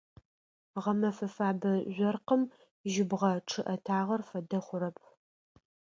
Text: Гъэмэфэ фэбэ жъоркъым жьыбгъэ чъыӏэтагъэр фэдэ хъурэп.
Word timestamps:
Гъэмэфэ 0.83 1.27
фэбэ 1.35 1.71
жъоркъым 1.95 2.41
жьыбгъэ 2.91 3.31
чъыӏэтагъэр 3.49 4.21
фэдэ 4.29 4.59
хъурэп. 4.65 4.97